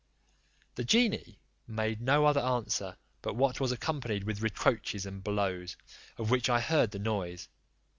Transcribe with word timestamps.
The 0.73 0.83
genie 0.83 1.37
made 1.67 2.01
no 2.01 2.25
other 2.25 2.39
answer 2.39 2.97
but 3.21 3.35
what 3.35 3.59
was 3.59 3.71
accompanied 3.71 4.23
with 4.23 4.41
reproaches 4.41 5.05
and 5.05 5.23
blows, 5.23 5.77
of 6.17 6.31
which 6.31 6.49
I 6.49 6.59
heard 6.59 6.89
the 6.89 6.97
noise. 6.97 7.47